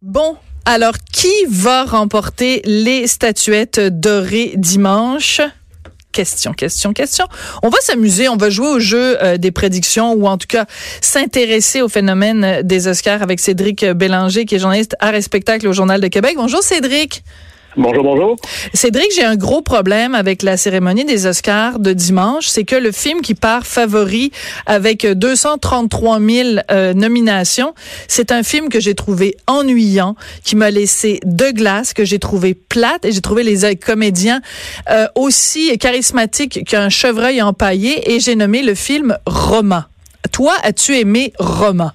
[0.00, 5.40] Bon, alors qui va remporter les statuettes dorées dimanche?
[6.12, 7.26] Question, question, question.
[7.64, 10.66] On va s'amuser, on va jouer au jeu euh, des prédictions ou en tout cas
[11.00, 15.72] s'intéresser au phénomène des Oscars avec Cédric Bélanger qui est journaliste à et spectacle au
[15.72, 16.34] Journal de Québec.
[16.36, 17.24] Bonjour Cédric.
[17.78, 18.36] Bonjour, bonjour.
[18.74, 22.48] Cédric, j'ai un gros problème avec la cérémonie des Oscars de dimanche.
[22.48, 24.32] C'est que le film qui part favori
[24.66, 27.74] avec 233 000 euh, nominations,
[28.08, 32.54] c'est un film que j'ai trouvé ennuyant, qui m'a laissé de glace, que j'ai trouvé
[32.54, 34.40] plate et j'ai trouvé les comédiens
[34.90, 39.88] euh, aussi charismatiques qu'un chevreuil empaillé et j'ai nommé le film Roma.
[40.32, 41.94] Toi, as-tu aimé Roma?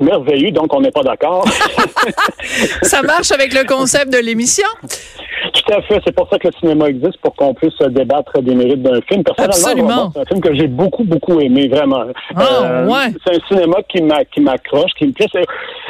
[0.00, 1.44] Merveilleux, donc on n'est pas d'accord.
[2.82, 4.66] ça marche avec le concept de l'émission?
[5.54, 6.00] Tout à fait.
[6.04, 9.22] C'est pour ça que le cinéma existe, pour qu'on puisse débattre des mérites d'un film.
[9.22, 12.04] Personnellement, c'est un film que j'ai beaucoup, beaucoup aimé, vraiment.
[12.34, 13.12] Ah, euh, ouais.
[13.24, 15.26] C'est un cinéma qui m'accroche, qui me plaît.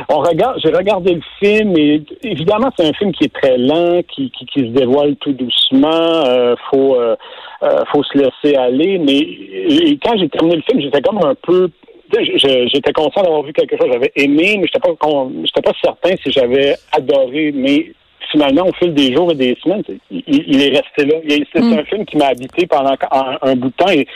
[0.09, 4.01] On regarde, j'ai regardé le film et évidemment, c'est un film qui est très lent,
[4.15, 5.89] qui, qui, qui se dévoile tout doucement.
[5.91, 7.17] Euh, faut, euh,
[7.63, 8.99] euh, faut se laisser aller.
[8.99, 11.71] Mais quand j'ai terminé le film, j'étais comme un peu
[12.25, 13.89] j'étais content d'avoir vu quelque chose.
[13.93, 14.95] J'avais aimé, mais j'étais pas,
[15.45, 17.53] j'étais pas certain si j'avais adoré.
[17.55, 17.93] Mais
[18.31, 21.17] finalement, au fil des jours et des semaines, il, est resté là.
[21.53, 21.79] C'est mm.
[21.79, 22.95] un film qui m'a habité pendant
[23.43, 24.07] un, bout de temps et,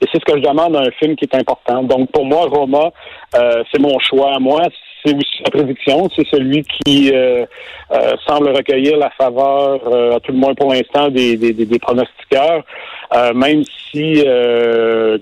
[0.00, 1.84] c'est ce que je demande à un film qui est important.
[1.84, 2.90] Donc, pour moi, Roma,
[3.36, 4.38] euh, c'est mon choix.
[4.40, 4.62] Moi,
[5.04, 6.08] c'est aussi la prédiction.
[6.16, 7.46] C'est celui qui euh,
[7.92, 9.74] euh, semble recueillir la faveur,
[10.14, 12.64] à tout le moins pour l'instant, des, des, des, pronostiqueurs.
[13.32, 13.62] même
[13.92, 14.24] si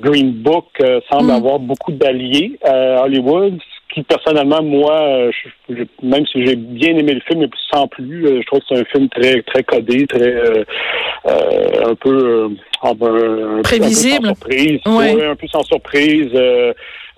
[0.01, 1.31] Green Book semble mm.
[1.31, 3.59] avoir beaucoup d'alliés à Hollywood,
[3.93, 5.31] qui personnellement, moi, euh,
[5.69, 8.67] je, même si j'ai bien aimé le film, mais sans plus, euh, je trouve que
[8.69, 10.65] c'est un film très très codé, très euh,
[11.87, 12.51] un peu
[13.65, 16.33] prévisible, un peu sans surprise, un peu sans surprise.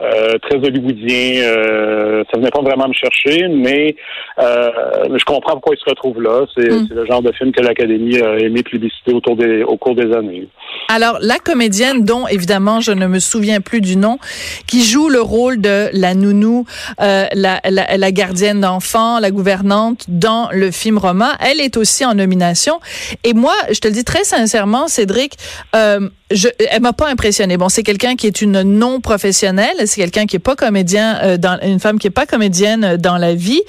[0.02, 1.42] Euh, très hollywoodien.
[1.42, 3.94] Euh, ça venait pas vraiment me chercher, mais
[4.40, 4.70] euh,
[5.14, 6.44] je comprends pourquoi il se retrouve là.
[6.56, 10.12] C'est le genre de film que l'Académie a aimé publicité autour des, au cours des
[10.12, 10.48] années.
[10.88, 14.18] Alors, la comédienne dont, évidemment, je ne me souviens plus du nom,
[14.66, 16.64] qui joue le rôle de la nounou,
[17.00, 22.04] euh, la, la, la, gardienne d'enfants, la gouvernante dans le film Roma, elle est aussi
[22.04, 22.80] en nomination.
[23.24, 25.34] Et moi, je te le dis très sincèrement, Cédric,
[25.76, 27.56] euh, je, elle m'a pas impressionné.
[27.56, 31.36] Bon, c'est quelqu'un qui est une non professionnelle, c'est quelqu'un qui est pas comédien, euh,
[31.36, 33.62] dans une femme qui est pas comédienne euh, dans la vie,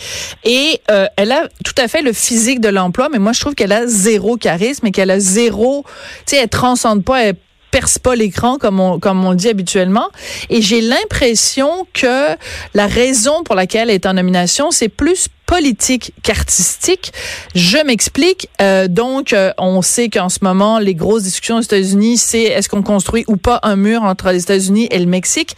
[0.43, 3.55] et euh, elle a tout à fait le physique de l'emploi, mais moi je trouve
[3.55, 5.83] qu'elle a zéro charisme et qu'elle a zéro,
[6.25, 7.31] tu sais, elle transcende pas,
[7.73, 10.09] perce pas l'écran comme on comme on dit habituellement
[10.51, 12.35] et j'ai l'impression que
[12.75, 17.13] la raison pour laquelle elle est en nomination c'est plus politique qu'artistique.
[17.53, 18.49] Je m'explique.
[18.61, 22.69] Euh, donc, euh, on sait qu'en ce moment, les grosses discussions aux États-Unis, c'est est-ce
[22.69, 25.55] qu'on construit ou pas un mur entre les États-Unis et le Mexique.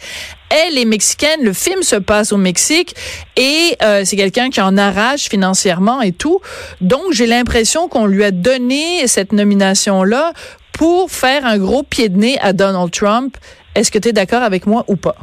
[0.50, 2.94] Elle est mexicaine, le film se passe au Mexique
[3.36, 6.40] et euh, c'est quelqu'un qui en arrache financièrement et tout.
[6.80, 10.32] Donc, j'ai l'impression qu'on lui a donné cette nomination-là
[10.76, 13.36] pour faire un gros pied de nez à Donald Trump.
[13.74, 15.16] Est-ce que tu es d'accord avec moi ou pas?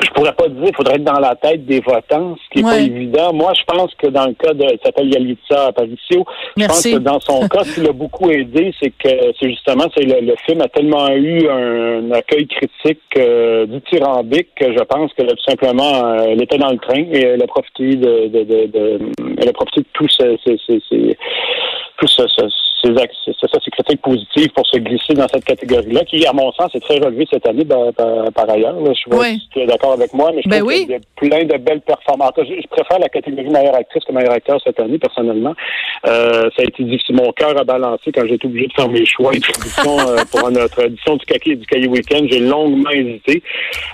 [0.00, 2.62] je pourrais pas dire, il faudrait être dans la tête des votants, ce qui est
[2.62, 3.32] pas évident.
[3.32, 6.24] Moi, je pense que dans le cas de, il s'appelle Yalitza Aparicio,
[6.56, 9.86] je pense que dans son cas, ce qui l'a beaucoup aidé, c'est que c'est justement,
[9.96, 15.22] c'est le, film a tellement eu un accueil critique euh, dithyrambique que je pense que
[15.22, 18.66] tout simplement, euh, elle était dans le train et elle a profité de, de, de,
[18.66, 18.98] de
[19.38, 20.36] elle a profité de tout ce,
[21.98, 22.22] tout ce,
[22.82, 22.88] ce
[23.24, 23.32] ces,
[23.64, 26.98] ces critiques positives pour se glisser dans cette catégorie-là, qui, à mon sens, est très
[26.98, 28.76] relevée cette année par, ailleurs.
[28.78, 30.98] Je vois si tu es d'accord avec moi, mais je ben trouve qu'il y a
[31.16, 32.32] plein de belles performances.
[32.38, 35.54] Je, préfère la catégorie meilleure actrice que meilleure acteur cette année, personnellement.
[36.06, 37.16] Euh, ça a été difficile.
[37.16, 40.50] Mon cœur a balancé quand j'ai été obligé de faire mes choix et euh, pour
[40.50, 42.24] notre édition du Kaki et du Cahier Week-end.
[42.30, 43.42] J'ai longuement hésité.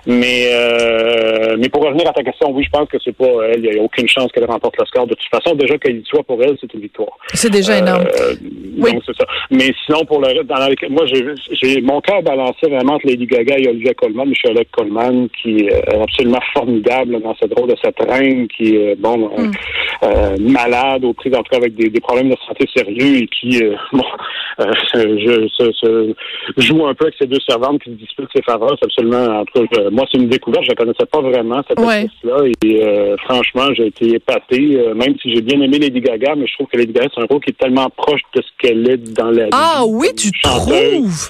[0.06, 3.64] Mais, euh, mais pour revenir à ta question, oui, je pense que c'est pas elle.
[3.64, 5.06] Il n'y a aucune chance qu'elle remporte le score.
[5.06, 7.16] De toute façon, déjà qu'elle y soit pour elle, c'est une victoire.
[7.32, 8.04] C'est déjà énorme.
[8.76, 8.92] Oui.
[8.92, 9.26] Donc, c'est ça.
[9.50, 13.26] Mais sinon, pour le reste, dans la, moi, j'ai mon cœur balancé vraiment entre Lady
[13.26, 17.98] Gaga et Olivia Colman, Michelle Colman, qui est absolument formidable dans cette rôle de cette
[18.00, 19.52] reine, qui est, bon, euh, mm.
[20.04, 23.74] euh, malade, au prix d'entrer avec des, des, problèmes de santé sérieux et qui, euh,
[23.92, 24.04] bon,
[24.60, 26.14] euh, je, se,
[26.56, 28.76] joue un peu avec ces deux servantes qui se disputent ses faveurs.
[28.78, 30.64] C'est absolument, entre, moi, c'est une découverte.
[30.64, 32.06] Je ne connaissais pas vraiment cette ouais.
[32.22, 36.54] là Et franchement, j'ai été épaté, même si j'ai bien aimé Lady Gaga, mais je
[36.54, 38.96] trouve que Lady Gaga, c'est un rôle qui est tellement proche de ce qu'elle est
[38.96, 41.28] dans la Ah oui, tu trouves?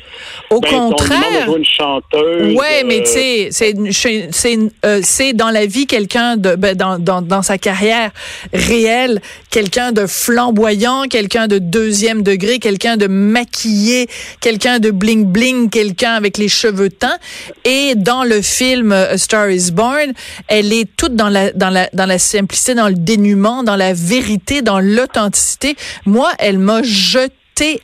[0.50, 1.48] Au ben, contraire.
[1.56, 2.54] une chanteuse.
[2.54, 4.58] Ouais, mais tu sais, c'est c'est
[5.02, 8.10] c'est dans la vie quelqu'un de ben, dans, dans dans sa carrière
[8.52, 9.20] réel,
[9.50, 14.06] quelqu'un de flamboyant, quelqu'un de deuxième degré, quelqu'un de maquillé,
[14.40, 17.19] quelqu'un de bling bling, quelqu'un avec les cheveux teints.
[17.64, 20.12] Et dans le film A Star Is Born,
[20.48, 23.92] elle est toute dans la dans la dans la simplicité, dans le dénuement, dans la
[23.92, 25.75] vérité, dans l'authenticité.
[26.06, 27.24] Moi, elle m'a jeté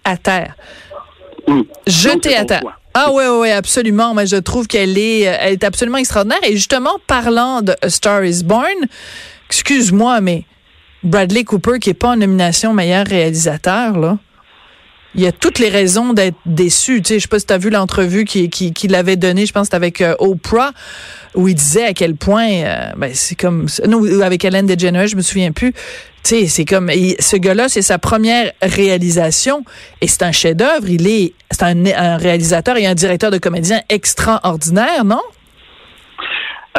[0.05, 0.55] à terre.
[1.46, 1.64] Hum.
[1.87, 2.62] Jeté à terre.
[2.94, 4.14] Ah ouais, ouais, absolument.
[4.14, 6.40] Moi, je trouve qu'elle est, elle est absolument extraordinaire.
[6.43, 8.87] Et justement, parlant de A Star Is Born,
[9.49, 10.44] excuse-moi, mais
[11.02, 14.19] Bradley Cooper, qui est pas en nomination meilleur réalisateur, là,
[15.15, 17.03] il y a toutes les raisons d'être déçu.
[17.03, 19.47] Tu sais, je sais pas si tu as vu l'entrevue qu'il qui, qui l'avait donnée,
[19.47, 20.73] je pense que avec euh, Oprah,
[21.35, 25.17] où il disait à quel point, euh, ben, c'est comme, non, avec Ellen DeGeneres, je
[25.17, 25.73] me souviens plus.
[25.73, 25.79] Tu
[26.23, 29.65] sais, c'est comme, ce gars-là, c'est sa première réalisation
[30.01, 30.89] et c'est un chef-d'œuvre.
[30.89, 35.23] Il est, c'est un, un, réalisateur et un directeur de comédien extraordinaire, non?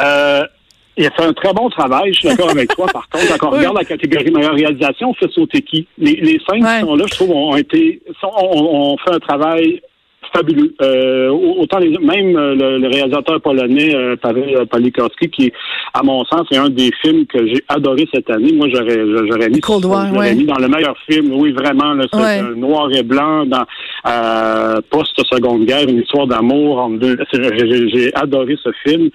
[0.00, 0.44] Euh,
[0.96, 2.86] il a fait un très bon travail, je suis d'accord avec toi.
[2.92, 5.86] Par contre, quand on regarde la catégorie meilleure réalisation, on fait sauter qui?
[5.98, 9.18] Les, les cinq qui sont là, je trouve, ont été, sont, ont, ont fait un
[9.20, 9.80] travail
[10.34, 10.74] fabuleux.
[10.80, 15.52] Euh, autant les, même euh, le, le réalisateur polonais euh, Pavel euh, qui,
[15.94, 18.52] à mon sens, est un des films que j'ai adoré cette année.
[18.52, 18.98] Moi, j'aurais
[19.28, 20.34] j'aurais mis, Cold War, ouais.
[20.34, 21.32] mis dans le meilleur film.
[21.32, 22.42] Oui, vraiment, là, c'est Ouais.
[22.56, 23.64] noir et blanc dans
[24.06, 29.10] euh, post-seconde guerre, une histoire d'amour j'ai adoré ce film.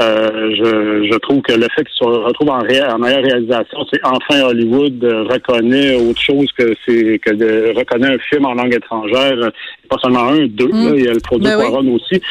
[0.00, 3.84] Euh, je, je trouve que le fait qu'il se retrouve en, ré- en meilleure réalisation,
[3.92, 8.54] c'est enfin Hollywood euh, reconnaît autre chose que c'est que de reconnaît un film en
[8.54, 9.50] langue étrangère,
[9.90, 10.86] pas seulement un, deux, Mm.
[10.88, 11.90] là, il y a le produit Ben oui.
[11.90, 12.22] Aussi.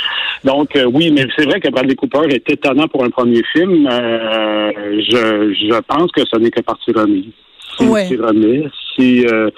[0.44, 3.88] Donc euh, oui, mais c'est vrai que Bradley Cooper est étonnant pour un premier film.
[3.92, 4.72] Euh,
[5.08, 7.26] je, je pense que ce n'est que partie remise.
[7.78, 8.08] Si Ouais.
[8.98, 9.50] si euh,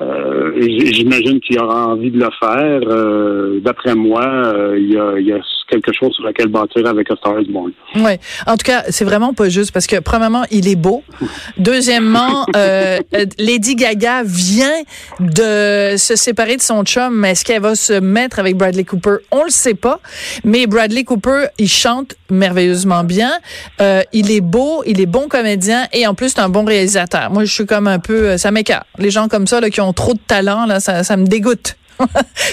[0.00, 2.80] euh, J'imagine qu'il aura envie de le faire.
[2.86, 6.86] Euh, D'après moi, euh, il, y a, il y a quelque chose sur lequel bâtir
[6.86, 7.72] avec A Star is Born.
[7.96, 8.18] Ouais.
[8.46, 11.02] En tout cas, c'est vraiment pas juste parce que premièrement, il est beau.
[11.58, 12.98] Deuxièmement, euh,
[13.38, 14.82] Lady Gaga vient
[15.20, 19.16] de se séparer de son chum, est-ce qu'elle va se mettre avec Bradley Cooper?
[19.30, 20.00] On le sait pas.
[20.44, 23.32] Mais Bradley Cooper, il chante merveilleusement bien.
[23.80, 27.30] Euh, il est beau, il est bon comédien et en plus c'est un bon réalisateur.
[27.30, 28.86] Moi, je suis comme un peu, euh, ça m'écarte.
[28.98, 31.76] Les gens comme ça là, qui ont trop de talent là, ça, ça me dégoûte.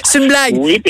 [0.04, 0.56] c'est une blague.
[0.58, 0.82] Oui,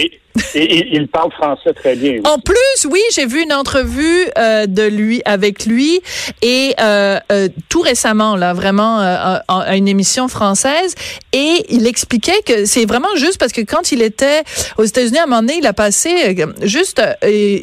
[0.54, 2.20] et, il parle français très bien.
[2.26, 6.02] En plus, oui, j'ai vu une entrevue euh, de lui avec lui
[6.42, 10.96] et euh, euh, tout récemment, là, vraiment euh, à, à une émission française,
[11.32, 14.44] et il expliquait que c'est vraiment juste parce que quand il était
[14.78, 17.60] aux États-Unis, à un moment donné, il a passé euh, juste euh,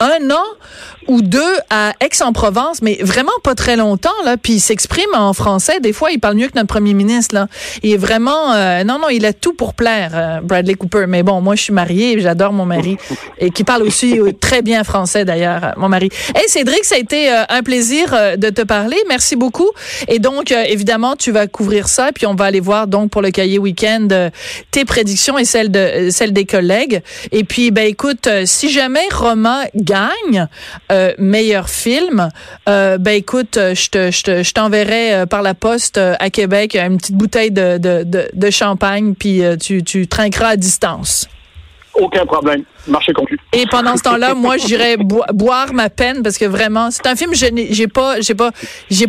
[0.00, 0.44] un an
[1.08, 4.36] ou deux à Aix-en-Provence, mais vraiment pas très longtemps là.
[4.36, 5.80] Puis il s'exprime en français.
[5.80, 7.48] Des fois, il parle mieux que notre premier ministre là.
[7.82, 11.06] Il est vraiment euh, non non, il a tout pour plaire, euh, Bradley Cooper.
[11.08, 12.96] Mais bon, moi je suis mariée, et j'adore mon mari
[13.38, 16.10] et qui parle aussi euh, très bien français d'ailleurs, euh, mon mari.
[16.34, 18.96] Hey Cédric, ça a été euh, un plaisir de te parler.
[19.08, 19.70] Merci beaucoup.
[20.08, 23.30] Et donc évidemment, tu vas couvrir ça, puis on va aller voir donc pour le
[23.30, 24.08] cahier week-end
[24.70, 27.02] tes prédictions et celles de celles des collègues.
[27.32, 30.46] Et puis ben écoute, si jamais Roma gagne
[30.92, 32.28] euh, meilleur film,
[32.68, 36.14] euh, ben écoute, euh, je te je te- je t'enverrai euh, par la poste euh,
[36.20, 40.56] à Québec une petite bouteille de de, de, de champagne, puis tu tu trinqueras à
[40.56, 41.28] distance.
[41.98, 42.62] Aucun problème.
[42.86, 43.38] Marché conclu.
[43.52, 47.16] Et pendant ce temps-là, moi, j'irais boi- boire ma peine parce que vraiment, c'est un
[47.16, 48.50] film je j'ai pas, pas,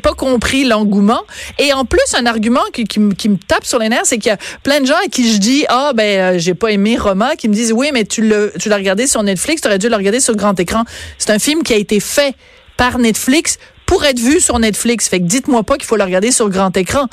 [0.02, 1.22] pas compris l'engouement.
[1.60, 3.14] Et en plus, un argument qui, me-
[3.48, 5.66] tape sur les nerfs, c'est qu'il y a plein de gens à qui je dis,
[5.70, 9.08] ah ben, euh, j'ai pas aimé Roma, qui me disent, oui, mais tu l'as regardé
[9.08, 10.84] sur Netflix, tu aurais dû le regarder sur grand écran.
[11.18, 12.34] C'est un film qui a été fait
[12.76, 15.08] par Netflix pour être vu sur Netflix.
[15.10, 17.06] Fait que dites-moi pas qu'il faut le regarder sur grand écran.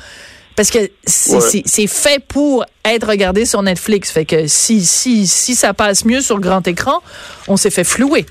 [0.57, 1.87] Parce que c'est Ouais.
[1.87, 4.11] fait pour être regardé sur Netflix.
[4.11, 7.03] Fait que si, si, si ça passe mieux sur grand écran,
[7.47, 8.25] on s'est fait flouer.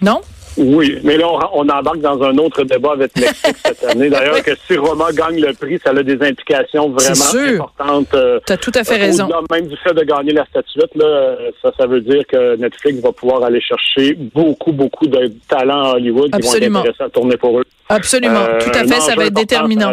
[0.00, 0.20] Non?
[0.58, 4.08] Oui, mais là, on, on embarque dans un autre débat avec Netflix cette année.
[4.08, 7.40] D'ailleurs, que si Roma gagne le prix, ça a des implications vraiment sûr.
[7.64, 8.14] importantes.
[8.14, 9.28] euh, T'as tout à fait raison.
[9.50, 13.00] Même du fait de gagner la statuette, là, euh, ça, ça veut dire que Netflix
[13.00, 16.78] va pouvoir aller chercher beaucoup, beaucoup de talents à Hollywood qui Absolument.
[16.80, 17.64] vont être intéressants à tourner pour eux.
[17.88, 18.40] Absolument.
[18.40, 19.92] Euh, tout à fait, ça va être déterminant.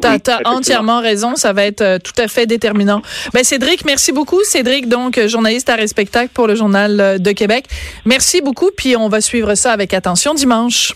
[0.00, 0.50] t'as effectivement.
[0.56, 3.02] entièrement raison, ça va être euh, tout à fait déterminant.
[3.32, 4.42] Ben Cédric, merci beaucoup.
[4.44, 7.64] Cédric, donc journaliste à Respectacle pour le Journal euh, de Québec.
[8.04, 10.94] Merci beaucoup, puis on va suivre ça avec attention dimanche.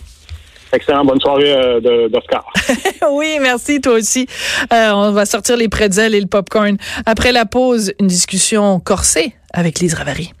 [0.71, 1.03] Excellent.
[1.03, 2.45] Bonne soirée euh, d'Oscar.
[3.11, 4.27] oui, merci, toi aussi.
[4.71, 6.77] Euh, on va sortir les pretzels et le popcorn.
[7.05, 10.31] Après la pause, une discussion corsée avec Lise Ravary.